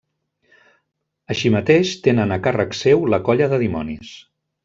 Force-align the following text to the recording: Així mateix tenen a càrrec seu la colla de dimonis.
Així 1.35 1.51
mateix 1.57 1.91
tenen 2.09 2.35
a 2.37 2.41
càrrec 2.49 2.75
seu 2.79 3.07
la 3.15 3.21
colla 3.29 3.51
de 3.53 3.61
dimonis. 3.67 4.17